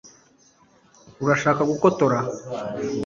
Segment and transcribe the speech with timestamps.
[1.23, 2.17] urashaka gutora